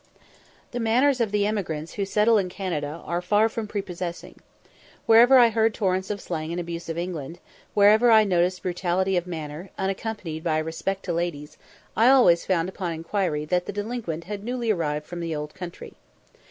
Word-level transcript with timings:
The 0.71 0.79
manners 0.79 1.21
of 1.21 1.29
the 1.31 1.45
emigrants 1.45 1.93
who 1.93 2.05
settle 2.05 2.39
in 2.39 2.49
Canada 2.49 3.03
are 3.05 3.21
far 3.21 3.47
from 3.47 3.67
prepossessing. 3.67 4.39
Wherever 5.05 5.37
I 5.37 5.49
heard 5.49 5.75
torrents 5.75 6.09
of 6.09 6.19
slang 6.19 6.49
and 6.51 6.59
abuse 6.59 6.89
of 6.89 6.97
England; 6.97 7.37
wherever 7.75 8.09
I 8.09 8.23
noticed 8.23 8.63
brutality 8.63 9.15
of 9.15 9.27
manner, 9.27 9.69
unaccompanied 9.77 10.43
by 10.43 10.57
respect 10.57 11.05
to 11.05 11.13
ladies, 11.13 11.55
I 11.95 12.09
always 12.09 12.47
found 12.47 12.67
upon 12.67 12.93
inquiry 12.93 13.45
that 13.45 13.67
the 13.67 13.71
delinquent 13.71 14.23
had 14.23 14.43
newly 14.43 14.71
arrived 14.71 15.05
from 15.05 15.19
the 15.19 15.35
old 15.35 15.53
country. 15.53 15.93